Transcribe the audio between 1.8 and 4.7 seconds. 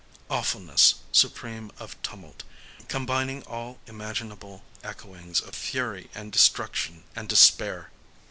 tumult,—combining all imaginable